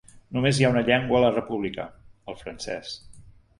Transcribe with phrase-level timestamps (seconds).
[0.37, 1.87] Només hi ha una llengua a la república,
[2.33, 2.99] el francès.